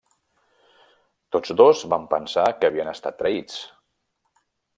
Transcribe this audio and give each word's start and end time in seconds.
Tots 1.35 1.53
dos 1.61 1.83
van 1.93 2.07
pensar 2.15 2.47
que 2.63 2.71
havien 2.73 2.91
estat 2.95 3.19
traïts. 3.21 3.61